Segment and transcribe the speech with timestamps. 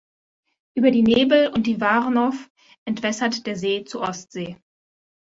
[0.73, 2.33] Über die Nebel und die Warnow
[2.85, 4.57] entwässert der See zur Ostsee.